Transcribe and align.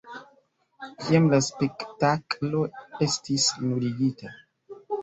Kiam 1.03 1.27
la 1.35 1.41
spektaklo 1.49 2.65
estis 3.09 3.49
nuligita. 3.71 4.39